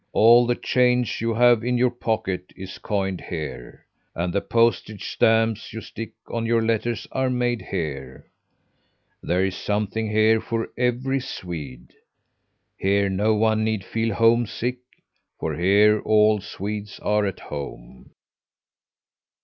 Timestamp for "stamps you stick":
5.11-6.13